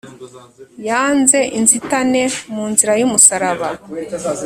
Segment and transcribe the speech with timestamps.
[0.89, 2.21] Yanze inzitane
[2.53, 3.67] mu nzira y'umusaraba